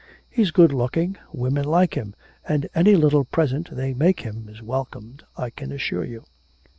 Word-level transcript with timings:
He's 0.31 0.49
good 0.49 0.73
looking, 0.73 1.15
women 1.31 1.63
like 1.65 1.93
him, 1.95 2.15
and 2.47 2.67
any 2.73 2.95
little 2.95 3.23
present 3.23 3.75
they 3.75 3.93
make 3.93 4.21
him 4.21 4.49
is 4.49 4.59
welcomed, 4.59 5.23
I 5.37 5.51
can 5.51 5.71
assure 5.71 6.03
you. 6.05 6.23